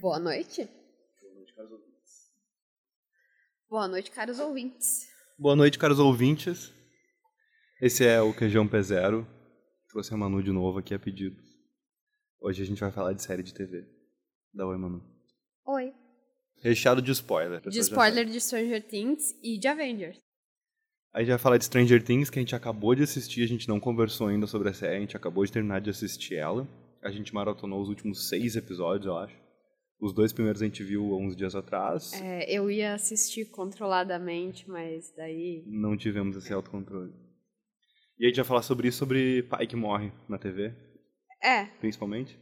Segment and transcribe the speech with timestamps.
[0.00, 0.68] Boa noite.
[3.68, 5.08] Boa noite, caros ouvintes.
[5.38, 6.72] Boa noite, caros ouvintes.
[7.80, 9.26] Esse é o Queijão P0.
[9.90, 11.36] Trouxe a Manu de novo aqui a pedido.
[12.40, 13.84] Hoje a gente vai falar de série de TV.
[14.54, 15.02] Dá oi, Manu.
[15.66, 15.92] Oi.
[16.62, 17.60] Recheado de spoiler.
[17.60, 20.18] De spoiler de Stranger Things e de Avengers.
[21.12, 23.68] A gente vai falar de Stranger Things, que a gente acabou de assistir, a gente
[23.68, 26.68] não conversou ainda sobre a série, a gente acabou de terminar de assistir ela.
[27.02, 29.45] A gente maratonou os últimos seis episódios, eu acho.
[29.98, 32.12] Os dois primeiros a gente viu uns dias atrás.
[32.20, 35.64] É, eu ia assistir controladamente, mas daí.
[35.66, 37.12] Não tivemos esse autocontrole.
[38.18, 40.74] E a gente vai falar sobre isso, sobre pai que morre na TV.
[41.42, 41.64] É.
[41.80, 42.38] Principalmente.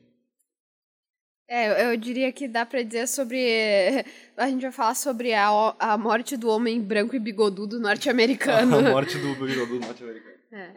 [1.49, 3.39] É, eu diria que dá pra dizer sobre.
[4.37, 5.49] A gente vai falar sobre a,
[5.79, 8.79] a morte do homem branco e bigodudo norte-americano.
[8.81, 10.35] a morte do bigodudo norte-americano.
[10.55, 10.71] É.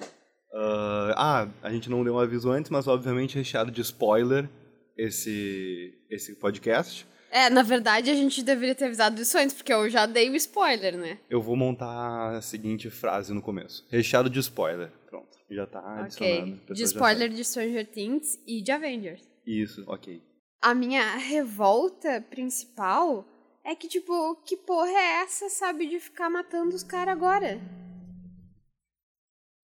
[0.51, 4.49] Uh, ah, a gente não deu um aviso antes, mas obviamente recheado de spoiler
[4.97, 7.05] esse, esse podcast.
[7.29, 10.35] É, na verdade a gente deveria ter avisado isso antes, porque eu já dei o
[10.35, 11.19] spoiler, né?
[11.29, 14.91] Eu vou montar a seguinte frase no começo: recheado de spoiler.
[15.09, 16.53] Pronto, já tá adicionado.
[16.53, 16.75] Ok.
[16.75, 19.21] De spoiler de Stranger Things e de Avengers.
[19.45, 20.21] Isso, ok.
[20.61, 23.25] A minha revolta principal
[23.63, 27.59] é que, tipo, que porra é essa, sabe, de ficar matando os caras agora?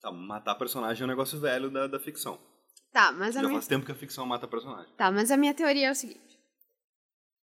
[0.02, 2.38] Tá, matar personagem é um negócio velho da, da ficção.
[2.94, 3.60] Tá, mas a Já minha...
[3.60, 4.94] faz tempo que a ficção mata personagem.
[4.96, 6.22] Tá, mas a minha teoria é o seguinte.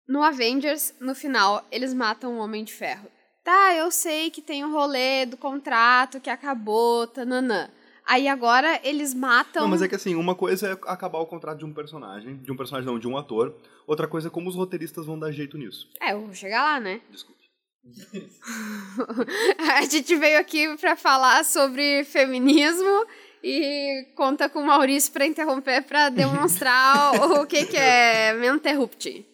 [0.06, 3.10] No Avengers, no final, eles matam o Homem de Ferro.
[3.42, 7.68] Tá, eu sei que tem o rolê do contrato que acabou, tananã.
[8.06, 9.62] Aí agora eles matam.
[9.62, 12.52] Não, mas é que assim, uma coisa é acabar o contrato de um personagem, de
[12.52, 13.54] um personagem não, de um ator.
[13.86, 15.88] Outra coisa é como os roteiristas vão dar jeito nisso.
[16.00, 17.00] É, eu vou chegar lá, né?
[17.10, 17.40] Desculpe.
[19.78, 23.06] a gente veio aqui pra falar sobre feminismo
[23.42, 29.26] e conta com o Maurício pra interromper pra demonstrar o que, que é menterrupt.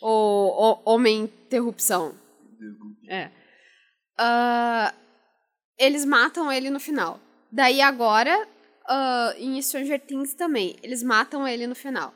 [0.00, 2.14] Ou, ou homem interrupção.
[3.08, 3.30] É.
[4.18, 4.94] Uh,
[5.78, 7.20] eles matam ele no final.
[7.50, 8.48] Daí agora,
[8.88, 12.12] uh, em Stranger Things também, eles matam ele no final.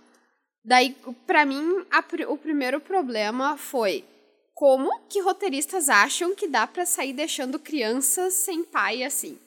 [0.65, 0.97] Daí,
[1.27, 4.05] pra mim, a, o primeiro problema foi
[4.53, 9.39] como que roteiristas acham que dá para sair deixando crianças sem pai assim?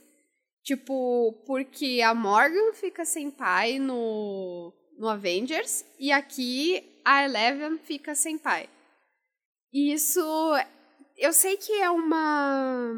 [0.63, 8.13] Tipo, porque a Morgan fica sem pai no, no Avengers e aqui a Eleven fica
[8.13, 8.69] sem pai.
[9.73, 10.21] E isso.
[11.17, 12.93] Eu sei que é uma.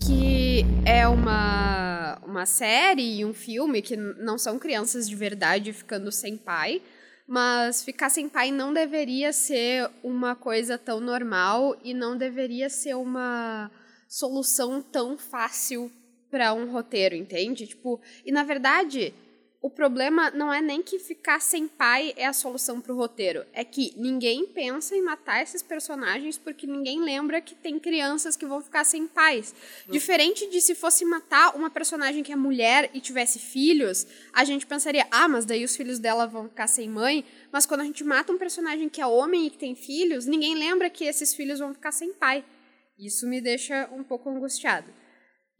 [0.00, 6.10] Que é uma, uma série e um filme que não são crianças de verdade ficando
[6.10, 6.80] sem pai,
[7.26, 12.94] mas ficar sem pai não deveria ser uma coisa tão normal e não deveria ser
[12.94, 13.70] uma
[14.08, 15.92] solução tão fácil
[16.30, 17.66] para um roteiro, entende?
[17.66, 19.14] Tipo, e na verdade,
[19.60, 23.64] o problema não é nem que ficar sem pai é a solução pro roteiro, é
[23.64, 28.62] que ninguém pensa em matar esses personagens porque ninguém lembra que tem crianças que vão
[28.62, 29.52] ficar sem pais.
[29.86, 29.92] Uhum.
[29.92, 34.64] Diferente de se fosse matar uma personagem que é mulher e tivesse filhos, a gente
[34.64, 37.24] pensaria, ah, mas daí os filhos dela vão ficar sem mãe.
[37.50, 40.54] Mas quando a gente mata um personagem que é homem e que tem filhos, ninguém
[40.54, 42.44] lembra que esses filhos vão ficar sem pai.
[42.98, 44.92] Isso me deixa um pouco angustiado.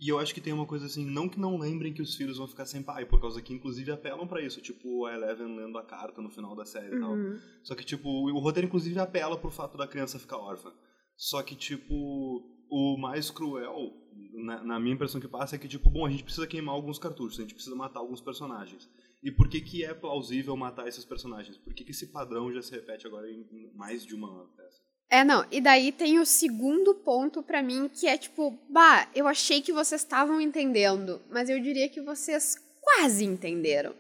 [0.00, 2.38] E eu acho que tem uma coisa assim, não que não lembrem que os filhos
[2.38, 5.76] vão ficar sem pai, por causa que inclusive apelam para isso, tipo a Eleven lendo
[5.76, 7.12] a carta no final da série e tal.
[7.12, 7.38] Uhum.
[7.64, 10.72] Só que tipo, o roteiro inclusive apela pro fato da criança ficar órfã.
[11.16, 13.92] Só que tipo, o mais cruel,
[14.34, 16.98] na, na, minha impressão que passa, é que tipo, bom, a gente precisa queimar alguns
[16.98, 18.88] cartuchos, a gente precisa matar alguns personagens.
[19.20, 21.58] E por que que é plausível matar esses personagens?
[21.58, 24.80] Por que que esse padrão já se repete agora em mais de uma peça?
[25.10, 25.46] É, não.
[25.50, 29.72] E daí tem o segundo ponto para mim, que é tipo, bah, eu achei que
[29.72, 33.94] vocês estavam entendendo, mas eu diria que vocês quase entenderam.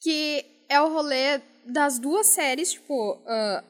[0.00, 3.64] Que é o rolê das duas séries, tipo, uh,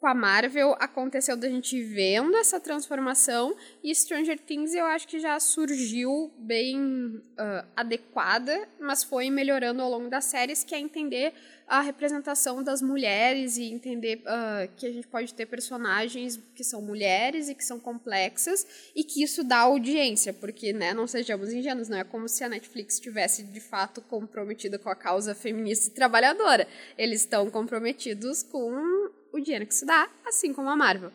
[0.00, 5.20] com a Marvel aconteceu da gente vendo essa transformação e Stranger Things eu acho que
[5.20, 11.34] já surgiu bem uh, adequada, mas foi melhorando ao longo das séries, que é entender
[11.68, 16.80] a representação das mulheres e entender uh, que a gente pode ter personagens que são
[16.80, 18.66] mulheres e que são complexas
[18.96, 22.48] e que isso dá audiência, porque, né, não sejamos ingênuos, não é como se a
[22.48, 26.66] Netflix estivesse de fato comprometida com a causa feminista e trabalhadora.
[26.96, 31.10] Eles estão comprometidos com o dinheiro que isso dá, assim como a Marvel.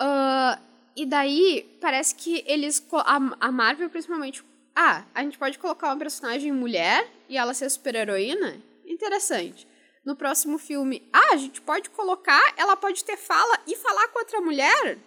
[0.00, 0.60] Uh,
[0.96, 2.86] e daí, parece que eles.
[2.92, 4.44] A, a Marvel, principalmente.
[4.74, 8.62] Ah, a gente pode colocar uma personagem mulher e ela ser super-heroína?
[8.92, 9.66] interessante.
[10.04, 14.18] No próximo filme, ah, a gente pode colocar, ela pode ter fala e falar com
[14.18, 14.98] outra mulher?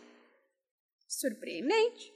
[1.07, 2.13] Surpreendente.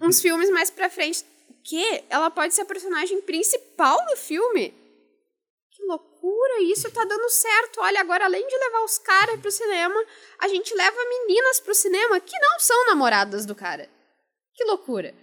[0.00, 2.04] Uns filmes mais pra frente, o quê?
[2.08, 4.70] Ela pode ser a personagem principal do filme?
[5.70, 7.80] Que loucura loucura, isso tá dando certo.
[7.80, 10.04] Olha, agora além de levar os caras pro cinema,
[10.38, 13.88] a gente leva meninas pro cinema que não são namoradas do cara.
[14.54, 15.14] Que loucura.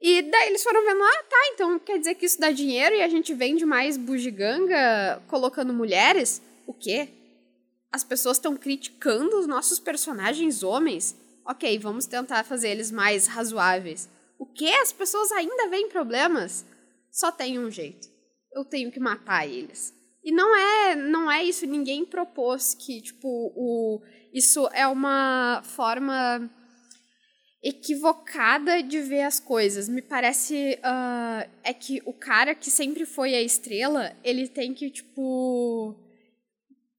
[0.00, 3.02] E daí eles foram vendo, ah, tá, então quer dizer que isso dá dinheiro e
[3.02, 6.40] a gente vende mais bugiganga colocando mulheres?
[6.66, 7.08] O quê?
[7.92, 11.16] As pessoas estão criticando os nossos personagens homens?
[11.44, 14.08] Ok, vamos tentar fazer eles mais razoáveis.
[14.38, 14.68] O quê?
[14.82, 16.64] As pessoas ainda veem problemas?
[17.10, 18.06] Só tem um jeito.
[18.52, 19.97] Eu tenho que matar eles.
[20.28, 23.98] E não é, não é isso, ninguém propôs que, tipo, o,
[24.30, 26.50] isso é uma forma
[27.62, 29.88] equivocada de ver as coisas.
[29.88, 34.90] Me parece uh, é que o cara que sempre foi a estrela, ele tem que
[34.90, 35.96] tipo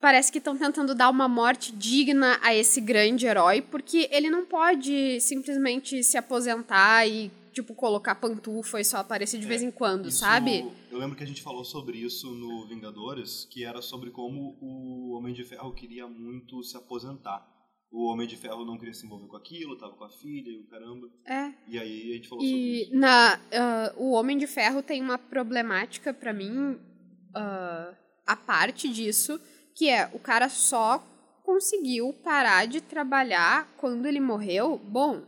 [0.01, 4.43] parece que estão tentando dar uma morte digna a esse grande herói, porque ele não
[4.43, 9.69] pode simplesmente se aposentar e tipo colocar pantufa e só aparecer de é, vez em
[9.69, 10.65] quando, isso, sabe?
[10.91, 15.11] Eu lembro que a gente falou sobre isso no Vingadores, que era sobre como o
[15.15, 17.47] Homem de Ferro queria muito se aposentar
[17.91, 20.59] o Homem de Ferro não queria se envolver com aquilo, tava com a filha e
[20.59, 21.09] o caramba.
[21.25, 21.53] É.
[21.67, 22.95] E aí a gente falou e sobre isso.
[22.95, 27.95] Na, uh, o Homem de Ferro tem uma problemática para mim, uh,
[28.25, 29.39] a parte disso,
[29.75, 31.03] que é o cara só
[31.43, 34.77] conseguiu parar de trabalhar quando ele morreu.
[34.77, 35.23] Bom,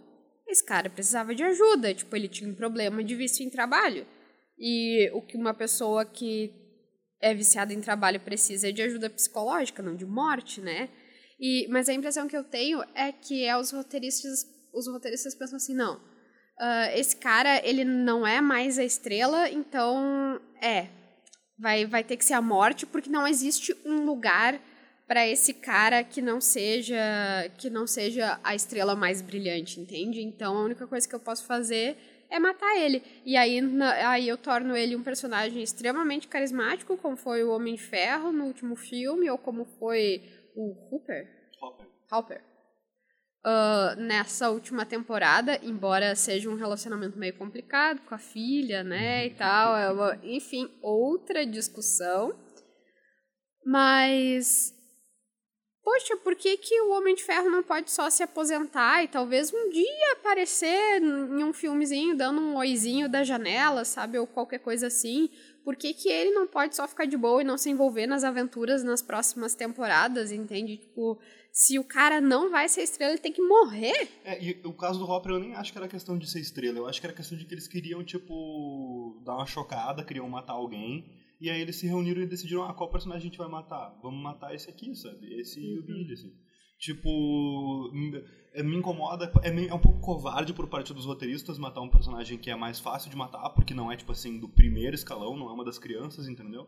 [0.47, 4.05] esse cara precisava de ajuda, tipo, ele tinha um problema de vício em trabalho.
[4.63, 6.53] E o que uma pessoa que
[7.19, 10.87] é viciada em trabalho precisa é de ajuda psicológica, não de morte, né?
[11.39, 15.57] E, mas a impressão que eu tenho é que é os roteiristas, os roteiristas pensam
[15.57, 20.89] assim, não, uh, esse cara, ele não é mais a estrela, então, é,
[21.57, 24.61] vai, vai ter que ser a morte, porque não existe um lugar
[25.07, 26.95] para esse cara que não seja
[27.57, 30.21] que não seja a estrela mais brilhante, entende?
[30.21, 31.97] Então a única coisa que eu posso fazer
[32.31, 33.03] é matar ele.
[33.25, 37.75] E aí, na, aí eu torno ele um personagem extremamente carismático, como foi o Homem
[37.75, 40.23] de Ferro no último filme, ou como foi
[40.55, 41.27] o Hooper?
[41.61, 41.87] Hopper.
[42.11, 42.41] Hopper.
[43.43, 49.31] Uh, nessa última temporada, embora seja um relacionamento meio complicado com a filha, né, e
[49.31, 52.33] tal, é uma, enfim, outra discussão.
[53.65, 54.73] Mas
[55.83, 59.53] poxa, por que, que o Homem de Ferro não pode só se aposentar e talvez
[59.53, 64.87] um dia aparecer em um filmezinho dando um oizinho da janela, sabe, ou qualquer coisa
[64.87, 65.29] assim?
[65.63, 68.23] por que, que ele não pode só ficar de boa e não se envolver nas
[68.23, 70.77] aventuras nas próximas temporadas, entende?
[70.77, 71.19] Tipo,
[71.51, 74.09] se o cara não vai ser estrela, ele tem que morrer.
[74.23, 76.77] É, e o caso do Hopper eu nem acho que era questão de ser estrela,
[76.77, 80.53] eu acho que era questão de que eles queriam, tipo, dar uma chocada, queriam matar
[80.53, 81.05] alguém.
[81.41, 83.97] E aí eles se reuniram e decidiram, ah, qual personagem a gente vai matar?
[84.03, 85.41] Vamos matar esse aqui, sabe?
[85.41, 85.65] Esse uhum.
[85.65, 85.85] e o uhum.
[85.87, 86.31] Billy, assim.
[86.77, 87.91] Tipo,
[88.53, 92.37] é, me incomoda, é, é um pouco covarde por parte dos roteiristas matar um personagem
[92.37, 95.49] que é mais fácil de matar, porque não é, tipo assim, do primeiro escalão, não
[95.49, 96.67] é uma das crianças, entendeu?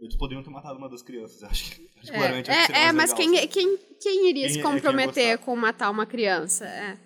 [0.00, 2.92] Eles poderiam ter matado uma das crianças, acho que particularmente é, acho que É, é
[2.92, 6.66] mas legal, quem, quem, quem iria quem, se é comprometer com matar uma criança?
[6.66, 6.98] É.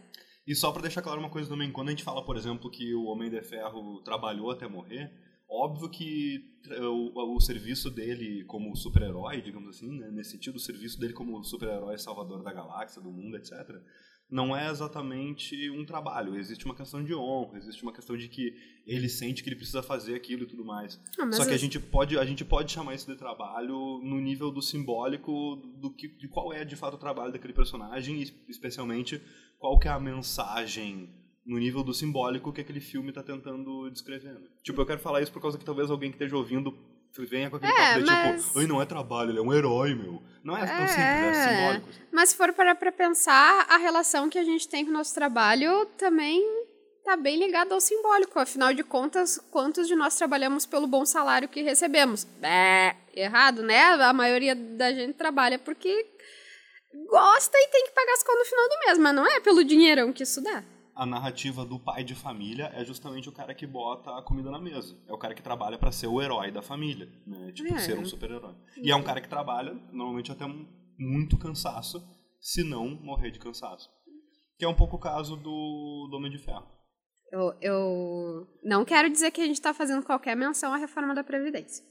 [0.47, 2.94] E só pra deixar claro uma coisa também, quando a gente fala, por exemplo, que
[2.94, 5.12] o Homem de Ferro trabalhou até morrer,
[5.49, 6.45] Óbvio que
[6.83, 11.43] o, o serviço dele como super-herói, digamos assim, né, nesse sentido, o serviço dele como
[11.43, 13.81] super-herói salvador da galáxia, do mundo, etc.,
[14.31, 16.37] não é exatamente um trabalho.
[16.37, 18.55] Existe uma questão de honra, existe uma questão de que
[18.87, 21.00] ele sente que ele precisa fazer aquilo e tudo mais.
[21.19, 24.50] Ah, Só que a gente pode a gente pode chamar isso de trabalho no nível
[24.50, 29.21] do simbólico do que de qual é de fato o trabalho daquele personagem e especialmente
[29.59, 31.11] qual que é a mensagem
[31.49, 34.35] no nível do simbólico que aquele filme está tentando descrever.
[34.35, 34.40] Né?
[34.62, 36.78] Tipo, eu quero falar isso por causa que talvez alguém que esteja ouvindo
[37.21, 38.45] venha com aquele é, papo de mas...
[38.45, 40.23] tipo, não é trabalho, ele é um herói, meu.
[40.45, 41.88] Não é, é tão simples, é, é simbólico.
[41.88, 42.00] Assim.
[42.12, 45.14] Mas se for parar pra pensar, a relação que a gente tem com o nosso
[45.14, 46.45] trabalho também
[47.02, 48.38] tá bem ligada ao simbólico.
[48.38, 52.25] Afinal de contas, quantos de nós trabalhamos pelo bom salário que recebemos?
[52.43, 53.83] É, errado, né?
[53.85, 56.07] A maioria da gente trabalha porque
[57.11, 59.64] gosta e tem que pagar as contas no final do mês, mas não é pelo
[59.64, 60.62] dinheirão que isso dá
[60.99, 64.59] a narrativa do pai de família é justamente o cara que bota a comida na
[64.59, 65.00] mesa.
[65.07, 67.52] É o cara que trabalha para ser o herói da família, né?
[67.52, 67.78] Tipo, é.
[67.78, 68.57] ser um super-herói.
[68.83, 70.45] E é um cara que trabalha, normalmente até
[70.99, 72.05] muito cansaço,
[72.40, 73.88] se não morrer de cansaço.
[74.59, 76.67] Que é um pouco o caso do, do Homem de Ferro.
[77.31, 81.23] Eu, eu não quero dizer que a gente está fazendo qualquer menção à reforma da
[81.23, 81.85] Previdência.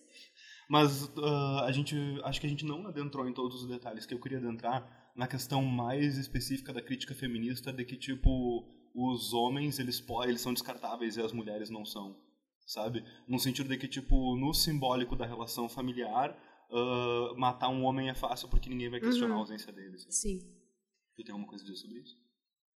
[0.69, 1.95] Mas uh, a gente,
[2.25, 4.85] acho que a gente não adentrou em todos os detalhes que eu queria adentrar
[5.15, 10.51] na questão mais específica da crítica feminista de que, tipo, os homens eles, eles são
[10.51, 12.19] descartáveis e as mulheres não são,
[12.65, 13.05] sabe?
[13.27, 16.35] No sentido de que, tipo, no simbólico da relação familiar,
[16.71, 19.37] uh, matar um homem é fácil porque ninguém vai questionar uhum.
[19.37, 19.99] a ausência dele.
[19.99, 20.15] Sabe?
[20.15, 20.39] Sim.
[21.15, 22.17] Tu tem alguma coisa a dizer sobre isso?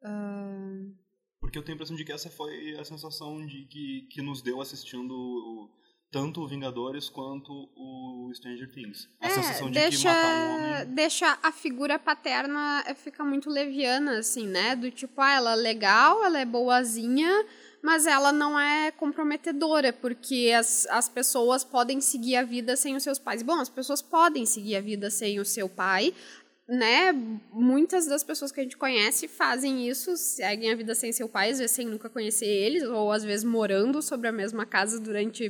[0.04, 0.94] Uh...
[1.40, 4.42] Porque eu tenho a impressão de que essa foi a sensação de que, que nos
[4.42, 5.72] deu assistindo
[6.12, 7.89] tanto o Vingadores quanto o
[8.34, 9.08] Stranger Things.
[9.20, 10.86] A É, sensação de deixa, que matar um homem.
[10.94, 14.76] deixa a figura paterna eh, fica muito leviana, assim, né?
[14.76, 17.46] Do tipo, ah, ela é legal, ela é boazinha,
[17.82, 23.04] mas ela não é comprometedora, porque as, as pessoas podem seguir a vida sem os
[23.04, 23.42] seus pais.
[23.42, 26.14] Bom, as pessoas podem seguir a vida sem o seu pai,
[26.68, 27.12] né?
[27.52, 31.50] Muitas das pessoas que a gente conhece fazem isso, seguem a vida sem seu pai,
[31.52, 35.50] às vezes sem nunca conhecer eles, ou às vezes morando sobre a mesma casa durante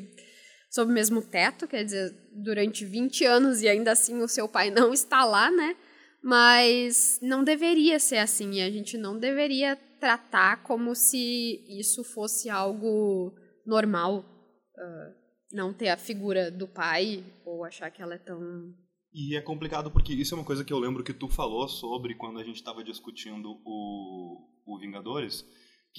[0.70, 4.70] sob o mesmo teto, quer dizer, durante 20 anos e ainda assim o seu pai
[4.72, 5.76] não está lá, né?
[6.22, 12.50] Mas não deveria ser assim, e a gente não deveria tratar como se isso fosse
[12.50, 13.34] algo
[13.66, 15.14] normal, uh,
[15.52, 18.74] não ter a figura do pai ou achar que ela é tão
[19.14, 22.16] E é complicado porque isso é uma coisa que eu lembro que tu falou sobre
[22.16, 25.46] quando a gente estava discutindo o, o Vingadores,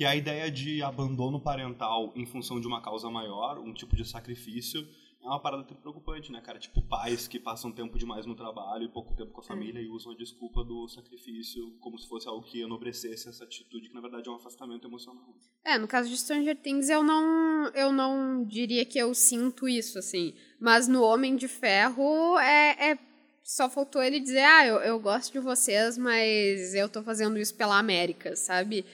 [0.01, 3.95] que é a ideia de abandono parental em função de uma causa maior, um tipo
[3.95, 4.81] de sacrifício,
[5.23, 6.59] é uma parada muito preocupante, né, cara?
[6.59, 9.91] Tipo, pais que passam tempo demais no trabalho e pouco tempo com a família e
[9.91, 14.01] usam a desculpa do sacrifício como se fosse algo que enobrecesse essa atitude, que na
[14.01, 15.37] verdade é um afastamento emocional.
[15.63, 19.99] É, no caso de Stranger Things, eu não, eu não diria que eu sinto isso,
[19.99, 20.33] assim.
[20.59, 22.99] Mas no Homem de Ferro, é, é
[23.45, 27.55] só faltou ele dizer, ah, eu, eu gosto de vocês, mas eu tô fazendo isso
[27.55, 28.87] pela América, sabe?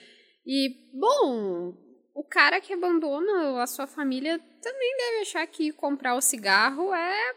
[0.47, 1.75] E, bom,
[2.15, 7.35] o cara que abandona a sua família também deve achar que comprar o cigarro é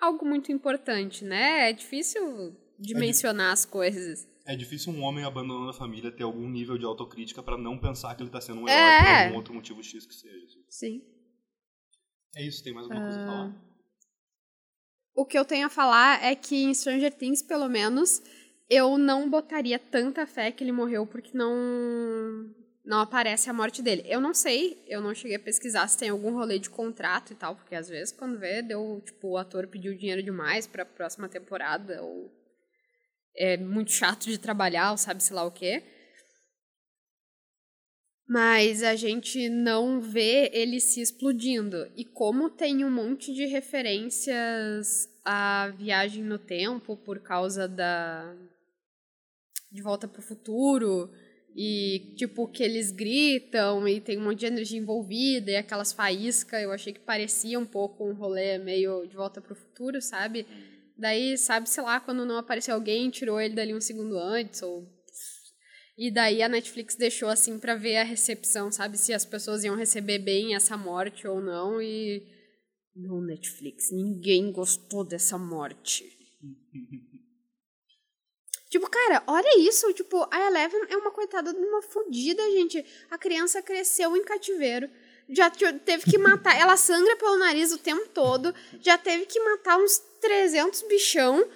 [0.00, 1.70] algo muito importante, né?
[1.70, 4.28] É difícil dimensionar as coisas.
[4.46, 8.14] É difícil um homem abandonando a família ter algum nível de autocrítica pra não pensar
[8.14, 8.72] que ele tá sendo um É.
[8.72, 10.44] herói por algum outro motivo X que seja.
[10.44, 10.64] assim.
[10.68, 11.02] Sim.
[12.36, 13.64] É isso, tem mais alguma coisa pra falar?
[15.14, 18.20] O que eu tenho a falar é que em Stranger Things, pelo menos,
[18.68, 21.54] eu não botaria tanta fé que ele morreu porque não
[22.84, 24.04] não aparece a morte dele.
[24.06, 27.34] Eu não sei, eu não cheguei a pesquisar se tem algum rolê de contrato e
[27.34, 31.28] tal, porque às vezes quando vê, deu, tipo, o ator pediu dinheiro demais pra próxima
[31.28, 32.30] temporada ou
[33.36, 35.82] é muito chato de trabalhar, ou sabe-se lá o quê.
[38.26, 41.90] Mas a gente não vê ele se explodindo.
[41.94, 48.34] E como tem um monte de referências à viagem no tempo por causa da.
[49.74, 51.10] De volta pro futuro.
[51.56, 56.62] E, tipo, que eles gritam e tem um monte de energia envolvida e aquelas faíscas,
[56.62, 60.46] eu achei que parecia um pouco um rolê meio de volta pro futuro, sabe?
[60.96, 64.84] Daí, sabe, sei lá, quando não apareceu alguém, tirou ele dali um segundo antes, ou
[65.96, 68.98] e daí a Netflix deixou assim pra ver a recepção, sabe?
[68.98, 71.80] Se as pessoas iam receber bem essa morte ou não.
[71.80, 72.22] E.
[72.96, 76.04] Não, Netflix, ninguém gostou dessa morte.
[78.74, 79.92] tipo, cara, olha isso.
[79.92, 82.84] Tipo, a Eleven é uma coitada de uma fodida, gente.
[83.10, 84.90] A criança cresceu em cativeiro.
[85.28, 86.58] Já te- teve que matar.
[86.58, 88.52] Ela sangra pelo nariz o tempo todo.
[88.80, 91.48] Já teve que matar uns 300 bichão.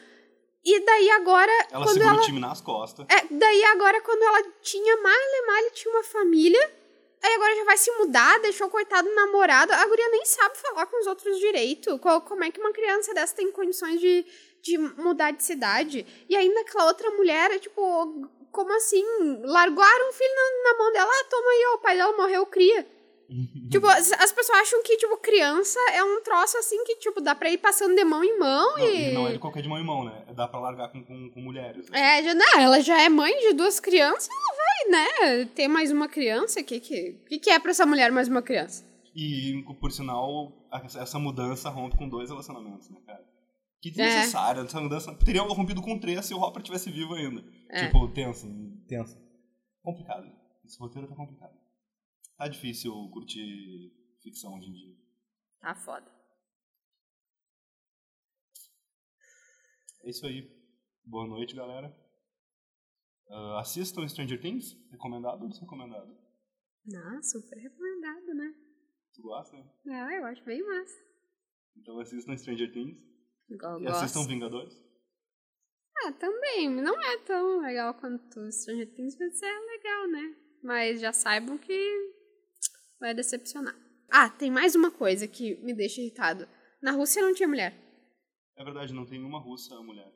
[0.65, 1.53] E daí agora.
[1.73, 2.21] Ela quando segura ela...
[2.21, 3.07] o time nas costas.
[3.09, 6.73] É, daí agora quando ela tinha male male tinha uma família,
[7.23, 10.87] aí agora já vai se mudar, deixou o coitado namorado, a guria nem sabe falar
[10.87, 11.99] com os outros direito.
[11.99, 14.25] Co- Como é que uma criança dessa tem condições de,
[14.63, 16.07] de mudar de cidade?
[16.29, 17.81] E ainda aquela outra mulher, tipo,
[18.51, 19.05] como assim?
[19.45, 22.47] Largaram um filho na, na mão dela, ah, toma aí, ó, o pai dela morreu,
[22.47, 22.87] cria.
[23.71, 27.35] tipo, as, as pessoas acham que, tipo, criança é um troço assim que, tipo, dá
[27.35, 29.13] pra ir passando de mão em mão Não, e...
[29.13, 30.25] não é de qualquer de mão em mão, né?
[30.35, 31.89] Dá pra largar com, com, com mulheres.
[31.91, 32.19] né?
[32.19, 35.91] É, já, não, ela já é mãe de duas crianças, ela vai, né, ter mais
[35.91, 38.85] uma criança, o que que, que que é pra essa mulher mais uma criança?
[39.15, 40.53] E, por sinal,
[40.97, 43.21] essa mudança rompe com dois relacionamentos, né, cara?
[43.21, 43.29] É.
[43.81, 44.61] Que desnecessária.
[44.61, 47.45] Essa mudança teria rompido com três se o Hopper tivesse vivo ainda.
[47.71, 47.87] É.
[47.87, 48.47] Tipo, tenso,
[48.89, 49.17] tenso.
[49.83, 50.27] Complicado.
[50.65, 51.53] Esse roteiro tá complicado.
[52.39, 53.93] Tá difícil curtir
[54.23, 54.97] ficção hoje em dia.
[55.61, 56.09] Tá foda.
[60.05, 60.49] É isso aí.
[61.05, 61.93] Boa noite, galera.
[63.29, 64.73] Ah, assistam Stranger Things.
[64.93, 66.17] Recomendado ou desrecomendado?
[66.95, 68.55] Ah, super recomendado, né?
[69.15, 69.57] Tu gosta?
[69.89, 70.97] Ah, eu acho bem massa.
[71.77, 73.03] Então assistam Stranger Things.
[73.51, 74.31] Igual E eu assistam gosto.
[74.31, 74.81] Vingadores.
[76.05, 80.37] Ah, também, não é tão legal quanto Stranger Things, mas é legal, né?
[80.63, 82.17] Mas já saibam que
[83.01, 83.75] vai decepcionar.
[84.11, 86.49] Ah, tem mais uma coisa que me deixa irritado.
[86.83, 87.75] Na Rússia não tinha mulher.
[88.57, 90.11] É verdade, não tem nenhuma russa mulher.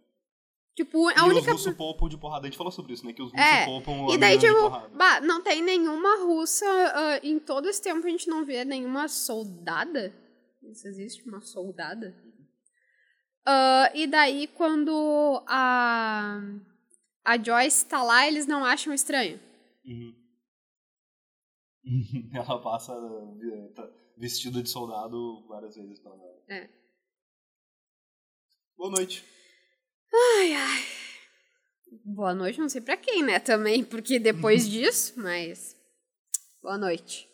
[0.75, 1.41] Tipo, a e única...
[1.41, 2.47] os russos poupam de porrada.
[2.47, 3.13] A gente falou sobre isso, né?
[3.13, 6.65] Que os russos É, poupam E daí, tipo, bah, não tem nenhuma russa.
[6.67, 10.15] ah, em todo esse tempo a gente não vê nenhuma soldada.
[10.63, 11.29] Isso existe?
[11.29, 12.17] Uma soldada?
[13.45, 16.41] Ah, e daí, quando a,
[17.25, 19.39] a Joyce tá lá, eles não acham estranho.
[19.85, 20.15] Uhum.
[22.35, 22.95] Ela passa.
[23.75, 26.43] tá- vestido de soldado várias vezes pela galera.
[26.49, 26.69] É.
[28.77, 29.25] Boa noite.
[30.13, 30.83] Ai, ai.
[32.05, 35.77] Boa noite, não sei pra quem, né, também, porque depois disso, mas.
[36.63, 37.29] Boa noite.